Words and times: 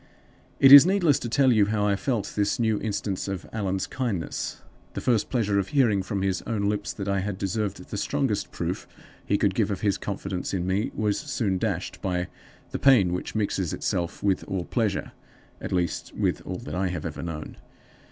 "It 0.59 0.71
is 0.71 0.83
needless 0.83 1.19
to 1.19 1.29
tell 1.29 1.51
you 1.53 1.67
how 1.67 1.85
I 1.85 1.95
felt 1.95 2.33
this 2.35 2.57
new 2.59 2.81
instance 2.81 3.27
of 3.27 3.47
Allan's 3.53 3.85
kindness. 3.85 4.63
The 4.95 4.99
first 5.01 5.29
pleasure 5.29 5.59
of 5.59 5.67
hearing 5.67 6.01
from 6.01 6.23
his 6.23 6.41
own 6.47 6.63
lips 6.67 6.91
that 6.91 7.07
I 7.07 7.19
had 7.19 7.37
deserved 7.37 7.91
the 7.91 7.97
strongest 7.97 8.51
proof 8.51 8.87
he 9.23 9.37
could 9.37 9.53
give 9.53 9.69
of 9.69 9.81
his 9.81 9.99
confidence 9.99 10.55
in 10.55 10.65
me 10.65 10.91
was 10.95 11.19
soon 11.19 11.59
dashed 11.59 12.01
by 12.01 12.29
the 12.71 12.79
pain 12.79 13.13
which 13.13 13.35
mixes 13.35 13.73
itself 13.73 14.23
with 14.23 14.43
all 14.45 14.65
pleasure 14.65 15.11
at 15.61 15.71
least, 15.71 16.15
with 16.15 16.41
all 16.47 16.57
that 16.57 16.73
I 16.73 16.87
have 16.87 17.05
ever 17.05 17.21
known. 17.21 17.57